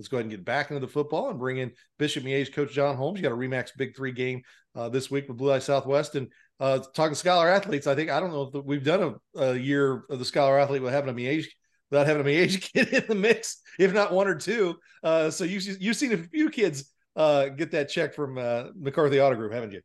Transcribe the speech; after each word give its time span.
Let's 0.00 0.08
go 0.08 0.16
ahead 0.16 0.24
and 0.24 0.30
get 0.30 0.46
back 0.46 0.70
into 0.70 0.80
the 0.80 0.90
football 0.90 1.28
and 1.28 1.38
bring 1.38 1.58
in 1.58 1.72
Bishop 1.98 2.24
Miege 2.24 2.54
coach 2.54 2.72
Jon 2.72 2.96
Holmes. 2.96 3.18
You 3.18 3.22
got 3.22 3.32
a 3.32 3.36
Remax 3.36 3.76
Big 3.76 3.94
Three 3.94 4.12
game 4.12 4.40
uh, 4.74 4.88
this 4.88 5.10
week 5.10 5.28
with 5.28 5.36
Blue 5.36 5.52
Eye 5.52 5.58
Southwest, 5.58 6.14
and 6.14 6.28
uh, 6.58 6.78
talking 6.94 7.14
scholar 7.14 7.50
athletes. 7.50 7.86
I 7.86 7.94
think 7.94 8.08
I 8.08 8.18
don't 8.18 8.30
know 8.30 8.50
if 8.54 8.64
we've 8.64 8.82
done 8.82 9.16
a, 9.36 9.40
a 9.42 9.56
year 9.58 10.04
of 10.08 10.18
the 10.18 10.24
scholar 10.24 10.58
athlete 10.58 10.80
with 10.80 10.94
having 10.94 11.10
a 11.10 11.12
Miege 11.12 11.48
without 11.90 12.06
having 12.06 12.22
a 12.22 12.24
Miege 12.24 12.62
kid 12.72 12.88
in 12.94 13.04
the 13.08 13.14
mix, 13.14 13.60
if 13.78 13.92
not 13.92 14.10
one 14.10 14.26
or 14.26 14.36
two. 14.36 14.76
Uh, 15.04 15.28
so 15.28 15.44
you 15.44 15.60
you've 15.78 15.96
seen 15.96 16.14
a 16.14 16.16
few 16.16 16.48
kids 16.48 16.90
uh, 17.14 17.48
get 17.48 17.70
that 17.72 17.90
check 17.90 18.14
from 18.14 18.38
uh, 18.38 18.68
McCarthy 18.74 19.20
Auto 19.20 19.36
Group, 19.36 19.52
haven't 19.52 19.72
you? 19.72 19.82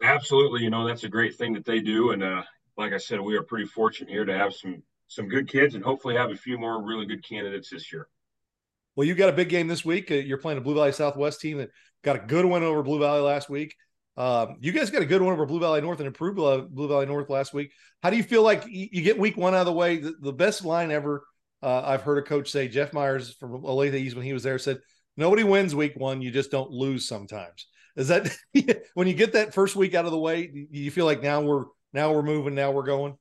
Absolutely. 0.00 0.62
You 0.62 0.70
know 0.70 0.86
that's 0.86 1.02
a 1.02 1.08
great 1.08 1.34
thing 1.34 1.52
that 1.54 1.64
they 1.64 1.80
do, 1.80 2.12
and 2.12 2.22
uh, 2.22 2.44
like 2.76 2.92
I 2.92 2.98
said, 2.98 3.20
we 3.20 3.36
are 3.36 3.42
pretty 3.42 3.66
fortunate 3.66 4.10
here 4.10 4.24
to 4.24 4.38
have 4.38 4.54
some 4.54 4.80
some 5.08 5.26
good 5.26 5.48
kids, 5.48 5.74
and 5.74 5.82
hopefully 5.82 6.14
have 6.14 6.30
a 6.30 6.36
few 6.36 6.56
more 6.56 6.80
really 6.84 7.06
good 7.06 7.26
candidates 7.26 7.70
this 7.70 7.92
year. 7.92 8.06
Well, 8.96 9.06
you 9.06 9.14
got 9.14 9.28
a 9.28 9.32
big 9.32 9.50
game 9.50 9.68
this 9.68 9.84
week. 9.84 10.10
Uh, 10.10 10.14
you're 10.14 10.38
playing 10.38 10.58
a 10.58 10.62
Blue 10.62 10.74
Valley 10.74 10.92
Southwest 10.92 11.40
team 11.40 11.58
that 11.58 11.70
got 12.02 12.16
a 12.16 12.20
good 12.20 12.46
win 12.46 12.62
over 12.62 12.82
Blue 12.82 12.98
Valley 12.98 13.20
last 13.20 13.50
week. 13.50 13.76
Um, 14.16 14.56
you 14.60 14.72
guys 14.72 14.90
got 14.90 15.02
a 15.02 15.06
good 15.06 15.20
one 15.20 15.34
over 15.34 15.44
Blue 15.44 15.60
Valley 15.60 15.82
North 15.82 16.00
and 16.00 16.06
improved 16.06 16.36
Blue 16.36 16.88
Valley 16.88 17.04
North 17.04 17.28
last 17.28 17.52
week. 17.52 17.72
How 18.02 18.08
do 18.08 18.16
you 18.16 18.22
feel 18.22 18.42
like 18.42 18.64
you 18.66 19.02
get 19.02 19.18
week 19.18 19.36
one 19.36 19.54
out 19.54 19.60
of 19.60 19.66
the 19.66 19.72
way? 19.74 19.98
The, 19.98 20.14
the 20.18 20.32
best 20.32 20.64
line 20.64 20.90
ever 20.90 21.24
uh, 21.62 21.82
I've 21.84 22.02
heard 22.02 22.18
a 22.18 22.22
coach 22.22 22.50
say, 22.50 22.68
Jeff 22.68 22.94
Myers 22.94 23.34
from 23.34 23.62
Olathe 23.62 23.94
East 23.94 24.16
when 24.16 24.24
he 24.24 24.32
was 24.32 24.42
there 24.42 24.58
said, 24.58 24.78
nobody 25.18 25.44
wins 25.44 25.74
week 25.74 25.92
one. 25.96 26.22
You 26.22 26.30
just 26.30 26.50
don't 26.50 26.70
lose 26.70 27.06
sometimes. 27.06 27.66
Is 27.96 28.08
that 28.08 28.34
when 28.94 29.08
you 29.08 29.14
get 29.14 29.34
that 29.34 29.52
first 29.52 29.76
week 29.76 29.94
out 29.94 30.06
of 30.06 30.10
the 30.10 30.18
way, 30.18 30.50
you 30.70 30.90
feel 30.90 31.04
like 31.06 31.22
now 31.22 31.42
we're 31.42 31.64
now 31.92 32.12
we're 32.12 32.22
moving, 32.22 32.54
now 32.54 32.70
we're 32.70 32.82
going? 32.84 33.16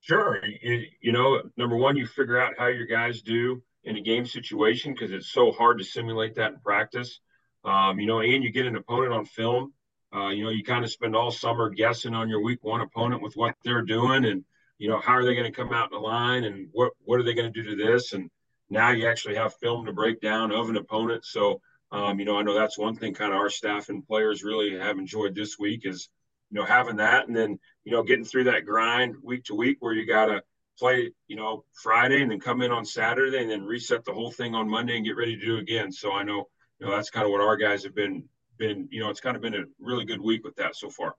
Sure. 0.00 0.38
You, 0.62 0.82
you 1.00 1.12
know, 1.12 1.40
number 1.56 1.76
one, 1.76 1.96
you 1.96 2.06
figure 2.06 2.38
out 2.38 2.54
how 2.58 2.66
your 2.66 2.86
guys 2.86 3.22
do 3.22 3.62
in 3.84 3.96
a 3.96 4.00
game 4.00 4.26
situation 4.26 4.92
because 4.92 5.12
it's 5.12 5.30
so 5.30 5.52
hard 5.52 5.78
to 5.78 5.84
simulate 5.84 6.34
that 6.36 6.52
in 6.52 6.58
practice. 6.60 7.20
Um, 7.64 7.98
you 7.98 8.06
know, 8.06 8.20
and 8.20 8.42
you 8.42 8.50
get 8.50 8.66
an 8.66 8.76
opponent 8.76 9.12
on 9.12 9.24
film. 9.24 9.72
Uh, 10.14 10.28
you 10.28 10.44
know, 10.44 10.50
you 10.50 10.62
kind 10.62 10.84
of 10.84 10.90
spend 10.90 11.16
all 11.16 11.30
summer 11.30 11.70
guessing 11.70 12.14
on 12.14 12.28
your 12.28 12.42
week 12.42 12.62
one 12.62 12.80
opponent 12.80 13.22
with 13.22 13.34
what 13.34 13.54
they're 13.64 13.82
doing 13.82 14.24
and, 14.24 14.44
you 14.78 14.88
know, 14.88 15.00
how 15.00 15.12
are 15.12 15.24
they 15.24 15.34
going 15.34 15.50
to 15.50 15.56
come 15.56 15.72
out 15.72 15.90
in 15.90 15.98
the 15.98 16.06
line 16.06 16.44
and 16.44 16.68
what, 16.72 16.92
what 17.04 17.18
are 17.18 17.24
they 17.24 17.34
going 17.34 17.52
to 17.52 17.62
do 17.62 17.70
to 17.70 17.84
this? 17.84 18.12
And 18.12 18.30
now 18.70 18.90
you 18.90 19.08
actually 19.08 19.34
have 19.36 19.54
film 19.56 19.86
to 19.86 19.92
break 19.92 20.20
down 20.20 20.52
of 20.52 20.68
an 20.68 20.76
opponent. 20.76 21.24
So, 21.24 21.60
um, 21.90 22.18
you 22.18 22.24
know, 22.24 22.38
I 22.38 22.42
know 22.42 22.54
that's 22.54 22.78
one 22.78 22.94
thing 22.94 23.14
kind 23.14 23.32
of 23.32 23.38
our 23.38 23.50
staff 23.50 23.88
and 23.88 24.06
players 24.06 24.44
really 24.44 24.78
have 24.78 24.98
enjoyed 24.98 25.34
this 25.34 25.58
week 25.58 25.82
is, 25.84 26.08
you 26.50 26.60
know, 26.60 26.66
having 26.66 26.96
that 26.96 27.26
and 27.26 27.36
then, 27.36 27.58
you 27.84 27.92
know, 27.92 28.02
getting 28.02 28.24
through 28.24 28.44
that 28.44 28.66
grind 28.66 29.16
week 29.22 29.44
to 29.44 29.54
week 29.54 29.78
where 29.80 29.94
you 29.94 30.06
got 30.06 30.26
to, 30.26 30.42
play, 30.78 31.12
you 31.28 31.36
know, 31.36 31.64
Friday 31.82 32.22
and 32.22 32.30
then 32.30 32.40
come 32.40 32.62
in 32.62 32.70
on 32.70 32.84
Saturday 32.84 33.40
and 33.40 33.50
then 33.50 33.64
reset 33.64 34.04
the 34.04 34.12
whole 34.12 34.30
thing 34.30 34.54
on 34.54 34.68
Monday 34.68 34.96
and 34.96 35.04
get 35.04 35.16
ready 35.16 35.36
to 35.36 35.44
do 35.44 35.58
again. 35.58 35.92
So 35.92 36.12
I 36.12 36.22
know, 36.22 36.48
you 36.78 36.86
know, 36.86 36.92
that's 36.92 37.10
kind 37.10 37.24
of 37.24 37.32
what 37.32 37.40
our 37.40 37.56
guys 37.56 37.84
have 37.84 37.94
been 37.94 38.24
been, 38.58 38.88
you 38.90 39.00
know, 39.00 39.10
it's 39.10 39.20
kind 39.20 39.36
of 39.36 39.42
been 39.42 39.54
a 39.54 39.64
really 39.80 40.04
good 40.04 40.20
week 40.20 40.44
with 40.44 40.54
that 40.56 40.76
so 40.76 40.88
far. 40.88 41.16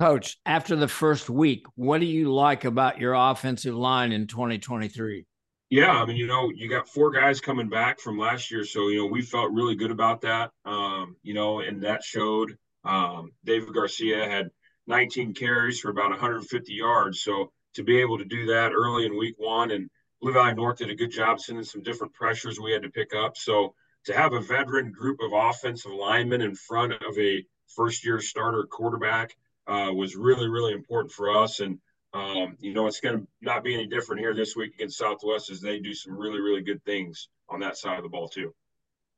Coach, 0.00 0.38
after 0.46 0.76
the 0.76 0.88
first 0.88 1.28
week, 1.28 1.66
what 1.74 2.00
do 2.00 2.06
you 2.06 2.32
like 2.32 2.64
about 2.64 2.98
your 2.98 3.12
offensive 3.12 3.74
line 3.74 4.12
in 4.12 4.26
2023? 4.26 5.26
Yeah, 5.68 5.92
I 5.92 6.04
mean, 6.06 6.16
you 6.16 6.26
know, 6.26 6.50
you 6.52 6.68
got 6.68 6.88
four 6.88 7.10
guys 7.12 7.40
coming 7.40 7.68
back 7.68 8.00
from 8.00 8.18
last 8.18 8.50
year, 8.50 8.64
so 8.64 8.88
you 8.88 8.98
know 8.98 9.06
we 9.06 9.22
felt 9.22 9.52
really 9.52 9.76
good 9.76 9.92
about 9.92 10.22
that. 10.22 10.50
Um, 10.64 11.16
you 11.22 11.34
know, 11.34 11.60
and 11.60 11.82
that 11.84 12.02
showed. 12.02 12.56
Um, 12.82 13.32
David 13.44 13.74
Garcia 13.74 14.26
had 14.26 14.48
19 14.86 15.34
carries 15.34 15.78
for 15.78 15.90
about 15.90 16.10
150 16.10 16.72
yards, 16.72 17.22
so 17.22 17.52
to 17.74 17.82
be 17.82 18.00
able 18.00 18.18
to 18.18 18.24
do 18.24 18.46
that 18.46 18.72
early 18.72 19.06
in 19.06 19.16
week 19.16 19.34
one. 19.38 19.70
And 19.70 19.88
Blue 20.20 20.32
Valley 20.32 20.54
North 20.54 20.78
did 20.78 20.90
a 20.90 20.94
good 20.94 21.10
job 21.10 21.40
sending 21.40 21.64
some 21.64 21.82
different 21.82 22.12
pressures 22.12 22.58
we 22.58 22.72
had 22.72 22.82
to 22.82 22.90
pick 22.90 23.14
up. 23.14 23.36
So 23.36 23.74
to 24.04 24.14
have 24.14 24.32
a 24.32 24.40
veteran 24.40 24.92
group 24.92 25.20
of 25.22 25.32
offensive 25.32 25.92
linemen 25.92 26.40
in 26.42 26.54
front 26.54 26.92
of 26.92 27.18
a 27.18 27.44
first 27.74 28.04
year 28.04 28.20
starter 28.20 28.64
quarterback 28.64 29.36
uh, 29.66 29.90
was 29.92 30.16
really, 30.16 30.48
really 30.48 30.72
important 30.72 31.12
for 31.12 31.36
us. 31.36 31.60
And, 31.60 31.78
um, 32.12 32.56
you 32.58 32.74
know, 32.74 32.86
it's 32.86 33.00
going 33.00 33.20
to 33.20 33.26
not 33.40 33.62
be 33.62 33.74
any 33.74 33.86
different 33.86 34.20
here 34.20 34.34
this 34.34 34.56
week 34.56 34.74
against 34.74 34.98
Southwest 34.98 35.50
as 35.50 35.60
they 35.60 35.78
do 35.78 35.94
some 35.94 36.16
really, 36.16 36.40
really 36.40 36.62
good 36.62 36.82
things 36.84 37.28
on 37.48 37.60
that 37.60 37.76
side 37.76 37.98
of 37.98 38.02
the 38.02 38.08
ball, 38.08 38.28
too. 38.28 38.52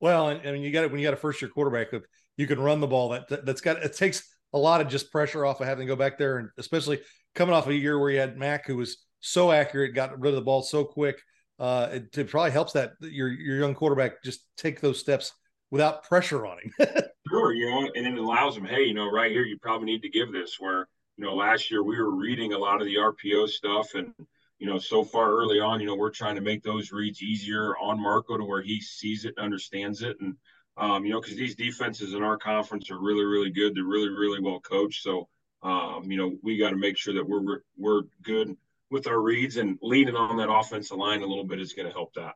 Well, 0.00 0.26
I 0.26 0.52
mean, 0.52 0.62
you 0.62 0.70
got 0.70 0.84
it 0.84 0.90
when 0.90 1.00
you 1.00 1.06
got 1.06 1.14
a 1.14 1.18
first 1.18 1.40
year 1.40 1.48
quarterback, 1.48 1.88
you 2.36 2.46
can 2.46 2.60
run 2.60 2.80
the 2.80 2.86
ball. 2.86 3.10
That 3.10 3.46
that's 3.46 3.60
got 3.60 3.82
it 3.82 3.96
takes 3.96 4.33
a 4.54 4.58
lot 4.58 4.80
of 4.80 4.88
just 4.88 5.10
pressure 5.10 5.44
off 5.44 5.60
of 5.60 5.66
having 5.66 5.86
to 5.86 5.92
go 5.92 5.96
back 5.96 6.16
there, 6.16 6.38
and 6.38 6.48
especially 6.56 7.00
coming 7.34 7.54
off 7.54 7.66
a 7.66 7.74
year 7.74 7.98
where 7.98 8.10
you 8.10 8.20
had 8.20 8.38
Mac, 8.38 8.66
who 8.66 8.76
was 8.76 8.98
so 9.20 9.50
accurate, 9.50 9.94
got 9.94 10.18
rid 10.18 10.30
of 10.30 10.36
the 10.36 10.42
ball 10.42 10.62
so 10.62 10.84
quick. 10.84 11.20
Uh, 11.58 11.88
it, 11.92 12.16
it 12.16 12.30
probably 12.30 12.52
helps 12.52 12.72
that 12.72 12.92
your 13.00 13.28
your 13.28 13.58
young 13.58 13.74
quarterback 13.74 14.22
just 14.22 14.40
take 14.56 14.80
those 14.80 14.98
steps 14.98 15.32
without 15.70 16.04
pressure 16.04 16.46
on 16.46 16.58
him. 16.58 16.72
sure, 17.28 17.52
you 17.52 17.68
know, 17.68 17.90
and 17.94 18.06
it 18.06 18.18
allows 18.18 18.56
him, 18.56 18.64
hey, 18.64 18.84
you 18.84 18.94
know, 18.94 19.10
right 19.10 19.30
here, 19.30 19.44
you 19.44 19.58
probably 19.60 19.86
need 19.86 20.02
to 20.02 20.08
give 20.08 20.32
this. 20.32 20.56
Where 20.58 20.88
you 21.16 21.24
know, 21.24 21.34
last 21.34 21.70
year 21.70 21.82
we 21.82 21.96
were 21.96 22.14
reading 22.14 22.52
a 22.52 22.58
lot 22.58 22.80
of 22.80 22.86
the 22.86 22.96
RPO 22.96 23.48
stuff, 23.48 23.94
and 23.94 24.14
you 24.60 24.68
know, 24.68 24.78
so 24.78 25.04
far 25.04 25.32
early 25.32 25.58
on, 25.58 25.80
you 25.80 25.86
know, 25.86 25.96
we're 25.96 26.10
trying 26.10 26.36
to 26.36 26.40
make 26.40 26.62
those 26.62 26.92
reads 26.92 27.22
easier 27.22 27.76
on 27.78 28.00
Marco 28.00 28.36
to 28.36 28.44
where 28.44 28.62
he 28.62 28.80
sees 28.80 29.24
it 29.24 29.34
and 29.36 29.44
understands 29.44 30.02
it, 30.02 30.16
and 30.20 30.36
um, 30.76 31.04
you 31.04 31.12
know, 31.12 31.20
because 31.20 31.36
these 31.36 31.54
defenses 31.54 32.14
in 32.14 32.22
our 32.22 32.36
conference 32.36 32.90
are 32.90 32.98
really, 32.98 33.24
really 33.24 33.50
good. 33.50 33.74
They're 33.74 33.84
really, 33.84 34.08
really 34.08 34.40
well 34.40 34.60
coached. 34.60 35.02
So 35.02 35.28
um, 35.64 36.10
you 36.10 36.18
know, 36.18 36.36
we 36.42 36.58
got 36.58 36.70
to 36.70 36.76
make 36.76 36.98
sure 36.98 37.14
that 37.14 37.26
we're 37.26 37.62
we're 37.76 38.02
good 38.22 38.54
with 38.90 39.06
our 39.06 39.20
reads 39.20 39.56
and 39.56 39.78
leaning 39.82 40.14
on 40.14 40.36
that 40.36 40.52
offensive 40.52 40.98
line 40.98 41.22
a 41.22 41.26
little 41.26 41.44
bit 41.44 41.58
is 41.58 41.72
going 41.72 41.88
to 41.88 41.92
help 41.92 42.12
that. 42.14 42.34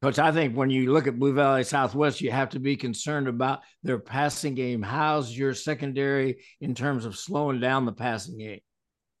Coach, 0.00 0.18
I 0.18 0.30
think 0.30 0.54
when 0.54 0.70
you 0.70 0.92
look 0.92 1.08
at 1.08 1.18
Blue 1.18 1.34
Valley 1.34 1.64
Southwest, 1.64 2.20
you 2.20 2.30
have 2.30 2.50
to 2.50 2.60
be 2.60 2.76
concerned 2.76 3.28
about 3.28 3.62
their 3.82 3.98
passing 3.98 4.54
game. 4.54 4.80
How's 4.80 5.36
your 5.36 5.54
secondary 5.54 6.36
in 6.60 6.74
terms 6.74 7.04
of 7.04 7.16
slowing 7.16 7.60
down 7.60 7.84
the 7.84 7.92
passing 7.92 8.38
game? 8.38 8.60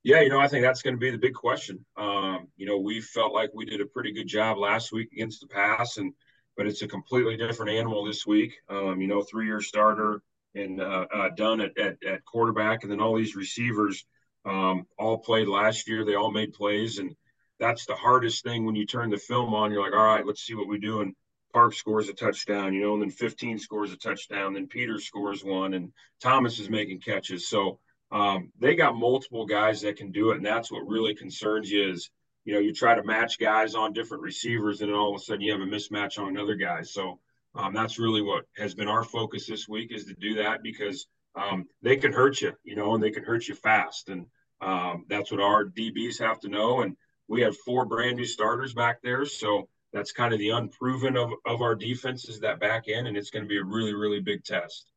Yeah, 0.04 0.20
you 0.20 0.28
know, 0.28 0.38
I 0.38 0.46
think 0.46 0.64
that's 0.64 0.82
going 0.82 0.94
to 0.94 1.00
be 1.00 1.10
the 1.10 1.18
big 1.18 1.34
question. 1.34 1.84
Um, 1.96 2.46
you 2.56 2.66
know, 2.66 2.78
we 2.78 3.00
felt 3.00 3.32
like 3.32 3.50
we 3.54 3.64
did 3.64 3.80
a 3.80 3.86
pretty 3.86 4.12
good 4.12 4.28
job 4.28 4.58
last 4.58 4.92
week 4.92 5.08
against 5.12 5.40
the 5.40 5.48
pass, 5.48 5.96
and 5.96 6.12
but 6.56 6.66
it's 6.66 6.82
a 6.82 6.88
completely 6.88 7.36
different 7.36 7.72
animal 7.72 8.04
this 8.04 8.26
week. 8.26 8.54
Um, 8.68 9.00
you 9.00 9.06
know, 9.06 9.22
three-year 9.22 9.60
starter, 9.60 10.22
and 10.54 10.80
uh, 10.80 11.06
uh, 11.14 11.28
Dunn 11.36 11.60
at, 11.60 11.76
at, 11.78 11.96
at, 12.04 12.24
quarterback, 12.24 12.82
and 12.82 12.90
then 12.90 13.00
all 13.00 13.16
these 13.16 13.36
receivers 13.36 14.04
um, 14.44 14.86
all 14.98 15.18
played 15.18 15.48
last 15.48 15.88
year. 15.88 16.04
They 16.04 16.14
all 16.14 16.30
made 16.30 16.54
plays, 16.54 16.98
and 16.98 17.14
that's 17.58 17.86
the 17.86 17.94
hardest 17.94 18.42
thing 18.42 18.64
when 18.64 18.74
you 18.74 18.86
turn 18.86 19.10
the 19.10 19.18
film 19.18 19.54
on. 19.54 19.70
You're 19.70 19.82
like, 19.82 19.92
all 19.92 20.04
right, 20.04 20.26
let's 20.26 20.42
see 20.42 20.54
what 20.54 20.68
we 20.68 20.78
do. 20.78 21.02
And 21.02 21.14
Park 21.52 21.74
scores 21.74 22.08
a 22.08 22.14
touchdown, 22.14 22.74
you 22.74 22.82
know, 22.82 22.94
and 22.94 23.02
then 23.02 23.10
15 23.10 23.58
scores 23.58 23.92
a 23.92 23.96
touchdown, 23.96 24.54
then 24.54 24.66
Peter 24.66 24.98
scores 25.00 25.44
one, 25.44 25.74
and 25.74 25.92
Thomas 26.20 26.58
is 26.58 26.70
making 26.70 27.00
catches. 27.00 27.48
So 27.48 27.78
um, 28.10 28.52
they 28.58 28.76
got 28.76 28.96
multiple 28.96 29.46
guys 29.46 29.80
that 29.82 29.96
can 29.96 30.12
do 30.12 30.30
it, 30.30 30.36
and 30.36 30.46
that's 30.46 30.70
what 30.70 30.86
really 30.86 31.14
concerns 31.14 31.70
you 31.70 31.90
is, 31.90 32.10
you 32.46 32.54
know, 32.54 32.60
you 32.60 32.72
try 32.72 32.94
to 32.94 33.02
match 33.02 33.38
guys 33.40 33.74
on 33.74 33.92
different 33.92 34.22
receivers, 34.22 34.80
and 34.80 34.88
then 34.88 34.96
all 34.96 35.10
of 35.10 35.20
a 35.20 35.22
sudden 35.22 35.40
you 35.40 35.52
have 35.52 35.60
a 35.60 35.64
mismatch 35.64 36.18
on 36.18 36.28
another 36.28 36.54
guy. 36.54 36.80
So 36.82 37.18
um, 37.56 37.74
that's 37.74 37.98
really 37.98 38.22
what 38.22 38.44
has 38.56 38.72
been 38.72 38.86
our 38.86 39.02
focus 39.02 39.46
this 39.46 39.68
week 39.68 39.92
is 39.92 40.04
to 40.04 40.14
do 40.14 40.34
that 40.36 40.62
because 40.62 41.08
um, 41.34 41.66
they 41.82 41.96
can 41.96 42.12
hurt 42.12 42.40
you, 42.40 42.52
you 42.62 42.76
know, 42.76 42.94
and 42.94 43.02
they 43.02 43.10
can 43.10 43.24
hurt 43.24 43.48
you 43.48 43.56
fast. 43.56 44.10
And 44.10 44.26
um, 44.60 45.06
that's 45.08 45.32
what 45.32 45.40
our 45.40 45.64
DBs 45.64 46.20
have 46.20 46.38
to 46.40 46.48
know. 46.48 46.82
And 46.82 46.96
we 47.26 47.40
have 47.42 47.56
four 47.58 47.84
brand 47.84 48.16
new 48.16 48.24
starters 48.24 48.74
back 48.74 49.02
there. 49.02 49.26
So 49.26 49.68
that's 49.92 50.12
kind 50.12 50.32
of 50.32 50.38
the 50.38 50.50
unproven 50.50 51.16
of, 51.16 51.32
of 51.44 51.62
our 51.62 51.74
defense 51.74 52.28
is 52.28 52.38
that 52.40 52.60
back 52.60 52.84
end. 52.86 53.08
And 53.08 53.16
it's 53.16 53.30
going 53.30 53.44
to 53.44 53.48
be 53.48 53.58
a 53.58 53.64
really, 53.64 53.92
really 53.92 54.20
big 54.20 54.44
test. 54.44 54.92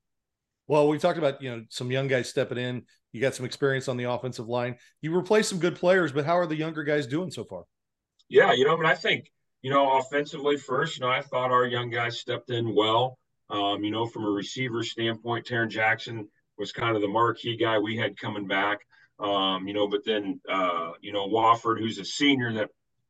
Well, 0.69 0.88
we 0.88 1.00
talked 1.00 1.18
about, 1.18 1.42
you 1.42 1.50
know, 1.50 1.66
some 1.69 1.92
young 1.92 2.07
guys 2.07 2.30
stepping 2.30 2.60
in. 2.60 2.83
You 3.12 3.19
got 3.19 3.33
some 3.33 3.45
experience 3.45 3.88
on 3.88 3.98
the 3.98 4.04
offensive 4.04 4.48
line. 4.48 4.75
You 5.01 5.16
replaced 5.16 5.50
some 5.50 5.57
good 5.57 5.75
players, 5.75 6.12
but 6.12 6.25
how 6.25 6.38
are 6.38 6.45
the 6.45 6.56
younger 6.56 6.83
guys 6.83 7.07
doing 7.07 7.31
so 7.31 7.44
far? 7.44 7.63
Yeah, 8.30 8.54
you 8.54 8.66
know, 8.66 8.77
I 8.77 8.92
I 8.92 8.95
think 8.95 9.31
you 9.63 9.71
know, 9.71 9.98
offensively 9.98 10.57
first, 10.57 10.98
you 10.98 11.06
know, 11.06 11.12
I 11.12 11.21
thought 11.21 11.51
our 11.51 11.66
young 11.66 11.89
guys 11.89 12.19
stepped 12.19 12.51
in 12.51 12.74
well. 12.75 13.18
Um, 13.50 13.83
you 13.83 13.89
know, 13.89 14.06
from 14.06 14.25
a 14.25 14.30
receiver 14.30 14.83
standpoint, 14.83 15.48
Taryn 15.48 15.69
Jackson 15.69 16.30
was 16.57 16.71
kind 16.71 16.95
of 16.95 17.01
the 17.01 17.07
marquee 17.07 17.57
guy 17.57 17.80
we 17.80 17.98
had 17.98 18.16
coming 18.18 18.48
back. 18.48 18.80
Um, 19.19 19.68
you 19.68 19.74
know, 19.74 19.88
but 19.88 20.06
then 20.06 20.39
uh, 20.48 20.92
you 21.01 21.12
know, 21.12 21.27
Wofford, 21.27 21.80
who's 21.80 21.98
a 21.98 22.06
senior 22.06 22.54
that 22.54 22.69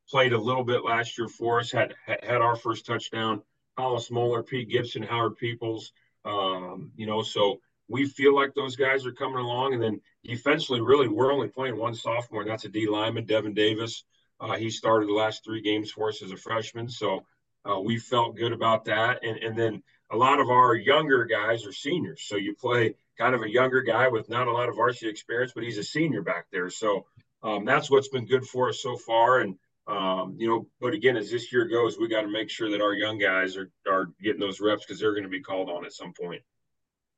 played 0.10 0.32
a 0.32 0.40
little 0.40 0.64
bit 0.64 0.86
last 0.86 1.18
year 1.18 1.28
for 1.28 1.60
us, 1.60 1.72
had 1.72 1.94
had 2.06 2.42
our 2.42 2.56
first 2.56 2.86
touchdown. 2.86 3.42
Hollis 3.78 4.10
Moeller, 4.10 4.44
Pete 4.44 4.70
Gibson, 4.70 5.04
Howard 5.04 5.36
Peoples. 5.36 5.92
Um, 6.30 6.92
you 6.96 7.08
know, 7.08 7.22
so 7.24 7.60
we 7.88 8.06
feel 8.06 8.34
like 8.36 8.54
those 8.54 8.76
guys 8.76 9.06
are 9.06 9.12
coming 9.22 9.44
along. 9.46 9.74
And 9.74 9.82
then 9.84 10.02
defensively, 10.24 10.82
really, 10.82 11.08
we're 11.08 11.34
only 11.34 11.48
playing 11.48 11.78
one 11.78 11.96
sophomore, 11.96 12.42
and 12.42 12.52
that's 12.52 12.66
a 12.66 12.70
D 12.70 12.88
lineman, 12.88 13.26
Devin 13.26 13.56
Davis. 13.56 14.04
Uh, 14.40 14.56
he 14.56 14.70
started 14.70 15.10
the 15.10 15.14
last 15.14 15.44
three 15.44 15.62
games 15.62 15.92
for 15.92 16.10
us 16.10 16.22
as 16.22 16.32
a 16.32 16.38
freshman. 16.38 16.88
So 16.90 17.26
uh, 17.70 17.80
we 17.80 17.98
felt 17.98 18.38
good 18.38 18.54
about 18.54 18.86
that. 18.86 19.24
And, 19.24 19.38
and 19.38 19.58
then 19.58 19.84
a 20.10 20.16
lot 20.16 20.40
of 20.40 20.50
our 20.50 20.76
younger 20.76 21.26
guys 21.26 21.66
are 21.66 21.74
seniors. 21.74 22.22
So 22.24 22.36
you 22.38 22.56
play 22.56 22.96
kind 23.18 23.36
of 23.36 23.42
a 23.42 23.50
younger 23.50 23.82
guy 23.82 24.08
with 24.08 24.30
not 24.30 24.48
a 24.48 24.52
lot 24.52 24.70
of 24.70 24.76
varsity 24.76 25.10
experience, 25.10 25.52
but 25.54 25.64
he's 25.64 25.78
a 25.78 25.84
senior 25.84 26.22
back 26.22 26.46
there. 26.52 26.70
So 26.70 27.06
um, 27.44 27.66
that's 27.66 27.90
what's 27.92 28.08
been 28.08 28.26
good 28.26 28.46
for 28.46 28.70
us 28.70 28.82
so 28.82 28.96
far. 28.96 29.40
And, 29.40 29.56
um, 29.90 30.36
you 30.38 30.48
know, 30.48 30.68
but 30.80 30.94
again, 30.94 31.18
as 31.18 31.32
this 31.32 31.52
year 31.52 31.66
goes, 31.66 31.98
we 31.98 32.08
got 32.08 32.22
to 32.22 32.28
make 32.28 32.50
sure 32.50 32.70
that 32.70 32.82
our 32.82 32.94
young 32.94 33.18
guys 33.18 33.58
are, 33.58 33.72
are 33.90 34.12
getting 34.22 34.40
those 34.40 34.60
reps 34.62 34.86
because 34.86 35.00
they're 35.00 35.14
going 35.14 35.24
to 35.24 35.30
be 35.30 35.42
called 35.42 35.70
on 35.70 35.84
at 35.84 35.94
some 35.94 36.14
point. 36.14 36.42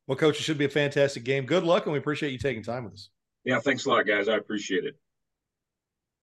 Well, 0.08 0.18
coach, 0.18 0.40
it 0.40 0.44
should 0.44 0.58
be 0.58 0.66
a 0.66 0.70
fantastic 0.70 1.24
game. 1.24 1.46
Good 1.46 1.64
luck, 1.64 1.86
and 1.86 1.94
we 1.94 2.00
appreciate 2.00 2.32
you 2.32 2.38
taking 2.38 2.64
time 2.64 2.86
with 2.86 2.94
us. 2.94 3.10
Yeah, 3.44 3.60
thanks 3.60 3.86
a 3.86 3.90
lot, 3.90 4.06
guys. 4.06 4.30
I 4.30 4.38
appreciate 4.38 4.86
it. 4.86 4.96